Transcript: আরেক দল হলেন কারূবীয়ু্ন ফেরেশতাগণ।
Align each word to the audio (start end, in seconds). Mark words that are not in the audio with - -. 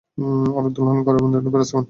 আরেক 0.57 0.71
দল 0.75 0.85
হলেন 0.85 1.03
কারূবীয়ু্ন 1.05 1.35
ফেরেশতাগণ। 1.45 1.79